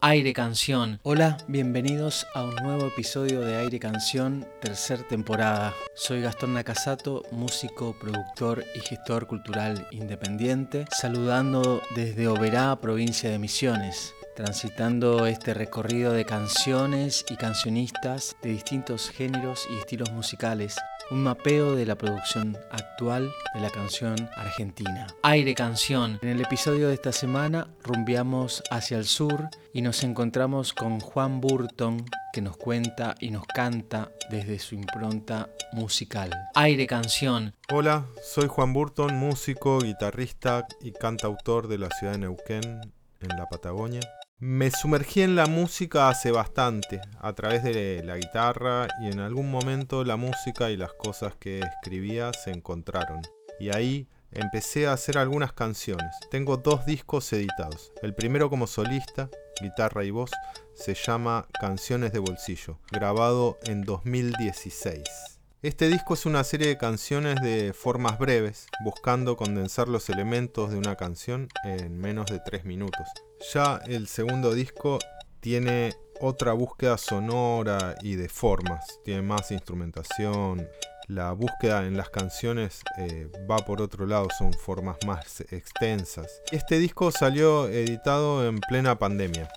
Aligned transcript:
Aire 0.00 0.32
Canción. 0.32 1.00
Hola, 1.02 1.38
bienvenidos 1.48 2.24
a 2.32 2.44
un 2.44 2.54
nuevo 2.54 2.86
episodio 2.86 3.40
de 3.40 3.56
Aire 3.56 3.80
Canción, 3.80 4.46
tercer 4.60 5.02
temporada. 5.02 5.74
Soy 5.94 6.20
Gastón 6.20 6.54
Nakasato, 6.54 7.24
músico, 7.32 7.96
productor 7.98 8.64
y 8.76 8.80
gestor 8.80 9.26
cultural 9.26 9.88
independiente, 9.90 10.84
saludando 10.90 11.82
desde 11.96 12.28
Oberá, 12.28 12.76
provincia 12.80 13.28
de 13.28 13.40
Misiones 13.40 14.14
transitando 14.38 15.26
este 15.26 15.52
recorrido 15.52 16.12
de 16.12 16.24
canciones 16.24 17.24
y 17.28 17.34
cancionistas 17.34 18.36
de 18.40 18.50
distintos 18.50 19.10
géneros 19.10 19.66
y 19.68 19.76
estilos 19.78 20.12
musicales 20.12 20.76
un 21.10 21.24
mapeo 21.24 21.74
de 21.74 21.84
la 21.84 21.96
producción 21.96 22.56
actual 22.70 23.32
de 23.52 23.60
la 23.60 23.70
canción 23.70 24.30
argentina. 24.36 25.08
Aire 25.24 25.56
Canción. 25.56 26.20
En 26.22 26.28
el 26.28 26.40
episodio 26.40 26.86
de 26.86 26.94
esta 26.94 27.10
semana 27.10 27.66
rumbeamos 27.82 28.62
hacia 28.70 28.98
el 28.98 29.06
sur 29.06 29.48
y 29.72 29.82
nos 29.82 30.04
encontramos 30.04 30.72
con 30.72 31.00
Juan 31.00 31.40
Burton 31.40 32.04
que 32.32 32.40
nos 32.40 32.56
cuenta 32.56 33.16
y 33.18 33.30
nos 33.30 33.44
canta 33.44 34.12
desde 34.30 34.60
su 34.60 34.76
impronta 34.76 35.48
musical. 35.72 36.30
Aire 36.54 36.86
Canción. 36.86 37.54
Hola, 37.72 38.06
soy 38.22 38.46
Juan 38.46 38.72
Burton, 38.72 39.16
músico, 39.16 39.80
guitarrista 39.80 40.64
y 40.80 40.92
cantautor 40.92 41.66
de 41.66 41.78
la 41.78 41.88
ciudad 41.90 42.12
de 42.12 42.18
Neuquén, 42.18 42.92
en 43.20 43.36
la 43.36 43.46
Patagonia. 43.46 44.17
Me 44.40 44.70
sumergí 44.70 45.22
en 45.22 45.34
la 45.34 45.46
música 45.46 46.08
hace 46.08 46.30
bastante, 46.30 47.00
a 47.20 47.32
través 47.32 47.64
de 47.64 48.04
la 48.04 48.16
guitarra 48.16 48.86
y 49.00 49.08
en 49.08 49.18
algún 49.18 49.50
momento 49.50 50.04
la 50.04 50.14
música 50.14 50.70
y 50.70 50.76
las 50.76 50.92
cosas 50.92 51.34
que 51.34 51.58
escribía 51.58 52.32
se 52.32 52.52
encontraron. 52.52 53.20
Y 53.58 53.70
ahí 53.70 54.06
empecé 54.30 54.86
a 54.86 54.92
hacer 54.92 55.18
algunas 55.18 55.52
canciones. 55.54 56.14
Tengo 56.30 56.56
dos 56.56 56.86
discos 56.86 57.32
editados. 57.32 57.92
El 58.00 58.14
primero 58.14 58.48
como 58.48 58.68
solista, 58.68 59.28
guitarra 59.60 60.04
y 60.04 60.12
voz, 60.12 60.30
se 60.72 60.94
llama 60.94 61.48
Canciones 61.60 62.12
de 62.12 62.20
Bolsillo, 62.20 62.78
grabado 62.92 63.58
en 63.64 63.82
2016. 63.82 65.37
Este 65.60 65.88
disco 65.88 66.14
es 66.14 66.24
una 66.24 66.44
serie 66.44 66.68
de 66.68 66.78
canciones 66.78 67.40
de 67.42 67.72
formas 67.72 68.20
breves, 68.20 68.68
buscando 68.84 69.36
condensar 69.36 69.88
los 69.88 70.08
elementos 70.08 70.70
de 70.70 70.76
una 70.76 70.94
canción 70.94 71.48
en 71.64 71.98
menos 71.98 72.26
de 72.26 72.38
3 72.38 72.64
minutos. 72.64 73.08
Ya 73.52 73.80
el 73.88 74.06
segundo 74.06 74.54
disco 74.54 75.00
tiene 75.40 75.96
otra 76.20 76.52
búsqueda 76.52 76.96
sonora 76.96 77.96
y 78.02 78.14
de 78.14 78.28
formas, 78.28 79.00
tiene 79.04 79.22
más 79.22 79.50
instrumentación. 79.50 80.68
La 81.08 81.32
búsqueda 81.32 81.86
en 81.86 81.96
las 81.96 82.10
canciones 82.10 82.82
eh, 82.96 83.28
va 83.50 83.56
por 83.56 83.82
otro 83.82 84.06
lado, 84.06 84.28
son 84.38 84.52
formas 84.52 84.98
más 85.08 85.40
extensas. 85.50 86.40
Este 86.52 86.78
disco 86.78 87.10
salió 87.10 87.66
editado 87.66 88.46
en 88.46 88.60
plena 88.60 88.96
pandemia, 88.96 89.48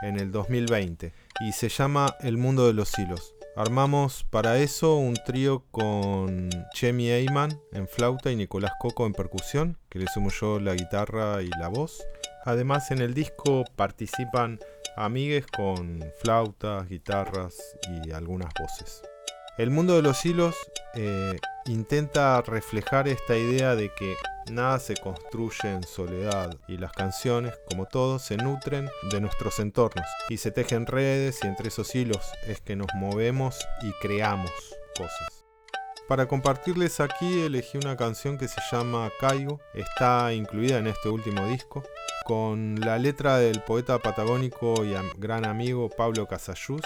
en 0.00 0.18
el 0.18 0.32
2020, 0.32 1.12
y 1.40 1.52
se 1.52 1.68
llama 1.68 2.16
El 2.20 2.38
Mundo 2.38 2.66
de 2.66 2.72
los 2.72 2.98
Hilos. 2.98 3.34
Armamos 3.54 4.24
para 4.30 4.56
eso 4.56 4.96
un 4.96 5.12
trío 5.12 5.66
con 5.70 6.48
Chemi 6.72 7.10
Eyman 7.10 7.60
en 7.72 7.86
flauta 7.86 8.30
y 8.30 8.36
Nicolás 8.36 8.72
Coco 8.80 9.04
en 9.04 9.12
percusión, 9.12 9.76
que 9.90 9.98
le 9.98 10.06
sumo 10.06 10.30
yo 10.30 10.58
la 10.58 10.72
guitarra 10.74 11.42
y 11.42 11.50
la 11.60 11.68
voz. 11.68 12.02
Además 12.46 12.90
en 12.92 13.02
el 13.02 13.12
disco 13.12 13.64
participan 13.76 14.58
amigues 14.96 15.46
con 15.46 16.02
flautas, 16.22 16.88
guitarras 16.88 17.76
y 18.06 18.12
algunas 18.12 18.48
voces. 18.58 19.02
El 19.58 19.70
mundo 19.70 19.96
de 19.96 20.02
los 20.02 20.24
hilos 20.24 20.56
eh, 20.94 21.36
intenta 21.66 22.40
reflejar 22.40 23.06
esta 23.06 23.36
idea 23.36 23.76
de 23.76 23.92
que 23.92 24.16
nada 24.50 24.78
se 24.78 24.96
construye 24.96 25.68
en 25.68 25.82
soledad 25.82 26.56
y 26.68 26.78
las 26.78 26.92
canciones, 26.92 27.52
como 27.68 27.84
todo, 27.84 28.18
se 28.18 28.38
nutren 28.38 28.88
de 29.10 29.20
nuestros 29.20 29.58
entornos 29.58 30.06
y 30.30 30.38
se 30.38 30.52
tejen 30.52 30.86
redes 30.86 31.40
y 31.44 31.48
entre 31.48 31.68
esos 31.68 31.94
hilos 31.94 32.32
es 32.46 32.62
que 32.62 32.76
nos 32.76 32.88
movemos 32.94 33.58
y 33.82 33.92
creamos 34.00 34.50
cosas. 34.96 35.44
Para 36.08 36.26
compartirles 36.26 37.00
aquí 37.00 37.42
elegí 37.42 37.76
una 37.76 37.98
canción 37.98 38.38
que 38.38 38.48
se 38.48 38.60
llama 38.70 39.10
Caigo, 39.20 39.60
está 39.74 40.32
incluida 40.32 40.78
en 40.78 40.86
este 40.86 41.10
último 41.10 41.46
disco, 41.46 41.82
con 42.24 42.80
la 42.80 42.96
letra 42.96 43.36
del 43.36 43.60
poeta 43.60 43.98
patagónico 43.98 44.82
y 44.82 44.94
gran 45.18 45.44
amigo 45.44 45.90
Pablo 45.90 46.26
Casayús 46.26 46.82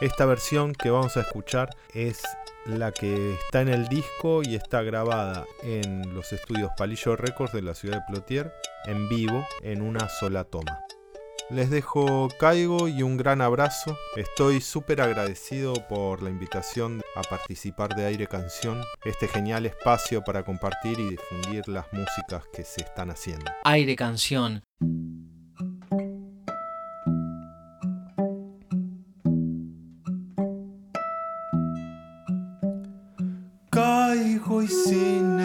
esta 0.00 0.24
versión 0.24 0.72
que 0.72 0.90
vamos 0.90 1.16
a 1.16 1.20
escuchar 1.20 1.70
es 1.92 2.22
la 2.64 2.92
que 2.92 3.34
está 3.34 3.60
en 3.60 3.68
el 3.68 3.88
disco 3.88 4.42
y 4.42 4.54
está 4.54 4.82
grabada 4.82 5.46
en 5.62 6.14
los 6.14 6.32
estudios 6.32 6.70
Palillo 6.76 7.16
Records 7.16 7.52
de 7.52 7.62
la 7.62 7.74
ciudad 7.74 7.98
de 7.98 8.04
Plotier 8.08 8.52
en 8.86 9.08
vivo 9.08 9.46
en 9.62 9.82
una 9.82 10.08
sola 10.08 10.44
toma. 10.44 10.80
Les 11.50 11.68
dejo 11.68 12.28
caigo 12.38 12.86
y 12.86 13.02
un 13.02 13.16
gran 13.16 13.40
abrazo. 13.40 13.98
Estoy 14.16 14.60
súper 14.60 15.00
agradecido 15.00 15.74
por 15.88 16.22
la 16.22 16.30
invitación 16.30 17.02
a 17.16 17.22
participar 17.22 17.96
de 17.96 18.06
Aire 18.06 18.28
Canción, 18.28 18.80
este 19.04 19.26
genial 19.26 19.66
espacio 19.66 20.22
para 20.22 20.44
compartir 20.44 21.00
y 21.00 21.08
difundir 21.08 21.66
las 21.66 21.92
músicas 21.92 22.44
que 22.52 22.62
se 22.62 22.82
están 22.82 23.10
haciendo. 23.10 23.50
Aire 23.64 23.96
Canción 23.96 24.62
Caigo 34.60 34.62
y 34.62 34.68
sin 34.68 35.39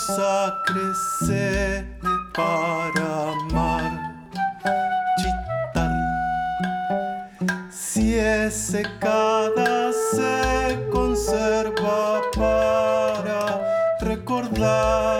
rosa 0.00 0.62
crece 0.64 1.84
para 2.32 3.34
marchitar. 3.52 3.90
Si 7.70 8.14
es 8.18 8.54
secada, 8.54 9.92
se 9.92 10.78
conserva 10.90 12.20
para 12.34 13.60
recordar. 14.00 15.19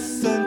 Presente, 0.00 0.39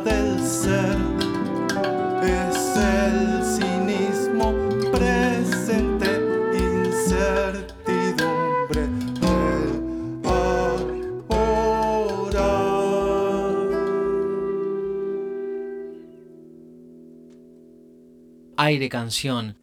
del 0.00 0.40
ser 0.40 0.96
es 2.22 2.76
el 2.76 3.44
cinismo 3.44 4.52
presente, 4.92 6.20
incertidumbre 6.52 8.86
del 9.20 11.24
ahora. 11.28 12.48
Aire 18.56 18.88
canción. 18.88 19.56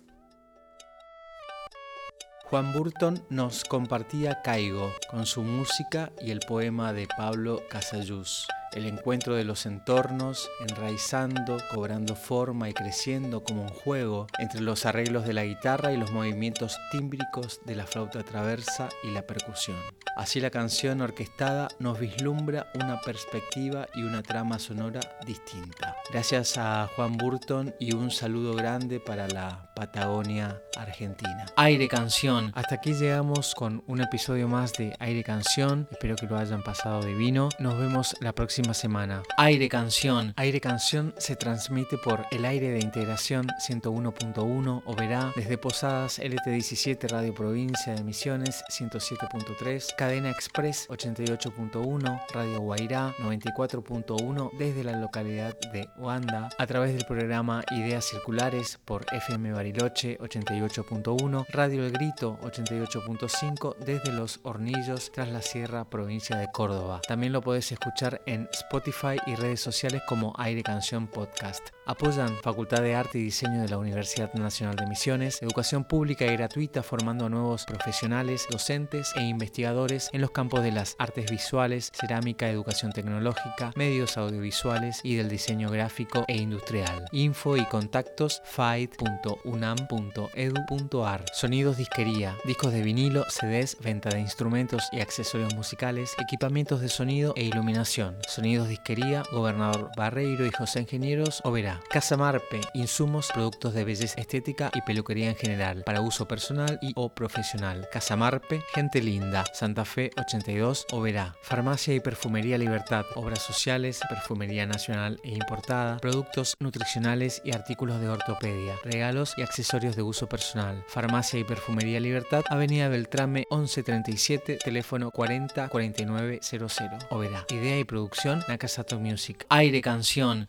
Juan 2.49 2.73
Burton 2.73 3.23
nos 3.29 3.63
compartía 3.63 4.41
Caigo 4.43 4.91
con 5.09 5.25
su 5.25 5.43
música 5.43 6.11
y 6.21 6.31
el 6.31 6.39
poema 6.39 6.91
de 6.93 7.07
Pablo 7.07 7.63
Casallús 7.69 8.47
el 8.75 8.85
encuentro 8.85 9.35
de 9.35 9.45
los 9.45 9.65
entornos, 9.65 10.49
enraizando, 10.59 11.57
cobrando 11.73 12.15
forma 12.15 12.69
y 12.69 12.73
creciendo 12.73 13.43
como 13.43 13.63
un 13.63 13.69
juego 13.69 14.27
entre 14.37 14.61
los 14.61 14.85
arreglos 14.85 15.25
de 15.25 15.33
la 15.33 15.45
guitarra 15.45 15.93
y 15.93 15.97
los 15.97 16.11
movimientos 16.11 16.77
tímbricos 16.91 17.61
de 17.65 17.75
la 17.75 17.87
flauta 17.87 18.23
traversa 18.23 18.89
y 19.03 19.11
la 19.11 19.25
percusión. 19.25 19.77
Así 20.17 20.39
la 20.39 20.49
canción 20.49 21.01
orquestada 21.01 21.67
nos 21.79 21.99
vislumbra 21.99 22.67
una 22.75 23.01
perspectiva 23.01 23.87
y 23.95 24.03
una 24.03 24.23
trama 24.23 24.59
sonora 24.59 25.01
distinta. 25.25 25.95
Gracias 26.11 26.57
a 26.57 26.89
Juan 26.95 27.17
Burton 27.17 27.75
y 27.79 27.93
un 27.93 28.11
saludo 28.11 28.53
grande 28.53 28.99
para 28.99 29.27
la 29.27 29.71
Patagonia 29.75 30.61
Argentina. 30.77 31.45
Aire 31.57 31.87
Canción. 31.87 32.51
Hasta 32.55 32.75
aquí 32.75 32.93
llegamos 32.93 33.53
con 33.55 33.83
un 33.87 34.01
episodio 34.01 34.47
más 34.47 34.73
de 34.73 34.95
Aire 34.99 35.23
Canción. 35.23 35.87
Espero 35.91 36.15
que 36.15 36.27
lo 36.27 36.37
hayan 36.37 36.63
pasado 36.63 37.03
divino. 37.03 37.49
Nos 37.59 37.77
vemos 37.77 38.15
la 38.21 38.33
próxima 38.33 38.64
semana. 38.73 39.23
Aire 39.37 39.69
Canción. 39.69 40.33
Aire 40.35 40.59
Canción 40.59 41.13
se 41.17 41.35
transmite 41.35 41.97
por 41.97 42.25
el 42.31 42.45
aire 42.45 42.69
de 42.69 42.79
integración 42.79 43.47
101.1 43.67 44.81
o 44.85 44.95
desde 45.35 45.57
Posadas 45.57 46.19
LT17 46.19 47.09
Radio 47.09 47.33
Provincia 47.33 47.93
de 47.93 48.03
Misiones 48.03 48.63
107.3, 48.69 49.95
Cadena 49.95 50.31
Express 50.31 50.87
88.1, 50.89 52.21
Radio 52.33 52.61
Guairá 52.61 53.13
94.1 53.19 54.51
desde 54.57 54.83
la 54.83 54.97
localidad 54.99 55.55
de 55.73 55.87
Uanda, 55.97 56.49
a 56.57 56.65
través 56.65 56.93
del 56.93 57.05
programa 57.05 57.63
Ideas 57.71 58.05
Circulares 58.05 58.79
por 58.83 59.05
FM 59.11 59.51
Bariloche 59.51 60.17
88.1, 60.17 61.45
Radio 61.49 61.85
El 61.85 61.91
Grito 61.91 62.39
88.5 62.41 63.75
desde 63.77 64.11
Los 64.11 64.39
Hornillos 64.43 65.11
tras 65.11 65.29
la 65.29 65.41
Sierra 65.41 65.85
Provincia 65.89 66.37
de 66.37 66.47
Córdoba. 66.51 67.01
También 67.07 67.33
lo 67.33 67.41
podés 67.41 67.71
escuchar 67.71 68.21
en 68.25 68.49
Spotify 68.55 69.17
y 69.27 69.35
redes 69.35 69.59
sociales 69.59 70.01
como 70.07 70.33
Aire 70.37 70.63
Canción 70.63 71.07
Podcast. 71.07 71.67
Apoyan 71.85 72.35
Facultad 72.41 72.81
de 72.81 72.95
Arte 72.95 73.19
y 73.19 73.23
Diseño 73.23 73.61
de 73.61 73.67
la 73.69 73.77
Universidad 73.77 74.33
Nacional 74.33 74.75
de 74.75 74.87
Misiones, 74.87 75.43
educación 75.43 75.83
pública 75.83 76.25
y 76.25 76.35
gratuita 76.35 76.81
formando 76.81 77.25
a 77.25 77.29
nuevos 77.29 77.65
profesionales, 77.65 78.47
docentes 78.49 79.11
e 79.15 79.21
investigadores 79.23 80.09
en 80.13 80.21
los 80.21 80.31
campos 80.31 80.63
de 80.63 80.71
las 80.71 80.95
artes 80.97 81.29
visuales, 81.29 81.91
cerámica, 81.93 82.49
educación 82.49 82.93
tecnológica, 82.93 83.71
medios 83.75 84.17
audiovisuales 84.17 85.01
y 85.03 85.15
del 85.15 85.29
diseño 85.29 85.69
gráfico 85.69 86.25
e 86.27 86.37
industrial. 86.37 87.05
Info 87.11 87.57
y 87.57 87.65
contactos 87.65 88.41
fight.unam.edu.ar. 88.45 91.25
Sonidos 91.33 91.77
disquería, 91.77 92.35
discos 92.45 92.71
de 92.71 92.81
vinilo, 92.81 93.25
CDs, 93.29 93.77
venta 93.81 94.09
de 94.09 94.21
instrumentos 94.21 94.83
y 94.91 95.01
accesorios 95.01 95.53
musicales, 95.55 96.15
equipamientos 96.19 96.81
de 96.81 96.89
sonido 96.89 97.33
e 97.35 97.43
iluminación. 97.43 98.17
Sonidos 98.27 98.44
Disquería, 98.45 99.23
Gobernador 99.31 99.89
Barreiro 99.97 100.45
y 100.45 100.51
José 100.51 100.81
Ingenieros, 100.81 101.41
Oberá. 101.43 101.81
Casa 101.89 102.15
Marpe, 102.15 102.61
insumos, 102.75 103.31
productos 103.33 103.73
de 103.73 103.83
belleza 103.83 104.21
estética 104.21 104.69
y 104.75 104.81
peluquería 104.81 105.29
en 105.29 105.35
general, 105.35 105.81
para 105.83 106.01
uso 106.01 106.27
personal 106.27 106.77
y 106.81 106.91
o 106.95 107.09
profesional. 107.09 107.87
Casa 107.91 108.15
Marpe, 108.15 108.61
Gente 108.73 109.01
Linda, 109.01 109.45
Santa 109.51 109.83
Fe 109.83 110.11
82, 110.17 110.85
Oberá. 110.91 111.35
Farmacia 111.41 111.95
y 111.95 111.99
Perfumería 111.99 112.59
Libertad, 112.59 113.05
obras 113.15 113.41
sociales, 113.41 113.99
perfumería 114.07 114.67
nacional 114.67 115.19
e 115.23 115.31
importada, 115.31 115.97
productos 115.97 116.55
nutricionales 116.59 117.41
y 117.43 117.51
artículos 117.51 117.99
de 117.99 118.09
ortopedia, 118.09 118.75
regalos 118.83 119.33
y 119.37 119.41
accesorios 119.41 119.95
de 119.95 120.03
uso 120.03 120.29
personal. 120.29 120.83
Farmacia 120.87 121.39
y 121.39 121.43
Perfumería 121.43 121.99
Libertad, 121.99 122.43
Avenida 122.49 122.89
Beltrame 122.89 123.47
1137, 123.49 124.59
teléfono 124.63 125.09
40 125.09 125.69
4900. 125.69 127.07
Oberá. 127.09 127.45
Idea 127.49 127.79
y 127.79 127.83
producción 127.83 128.24
Nakasato 128.33 128.99
Music. 128.99 129.45
Aire 129.49 129.81
Canción. 129.81 130.43